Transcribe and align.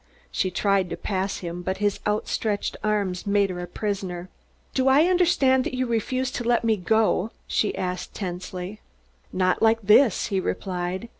She 0.31 0.49
tried 0.49 0.89
to 0.89 0.97
pass 0.97 1.37
him, 1.41 1.61
but 1.61 1.77
his 1.77 1.99
outstretched 2.07 2.75
arms 2.83 3.27
made 3.27 3.51
her 3.51 3.59
a 3.59 3.67
prisoner. 3.67 4.29
"Do 4.73 4.87
I 4.87 5.03
understand 5.05 5.63
that 5.63 5.75
you 5.75 5.85
refuse 5.85 6.31
to 6.31 6.43
let 6.43 6.63
me 6.63 6.75
go?" 6.75 7.29
she 7.45 7.77
asked 7.77 8.15
tensely. 8.15 8.81
"Not 9.31 9.61
like 9.61 9.83
this," 9.83 10.25
he 10.33 10.39
replied. 10.39 11.07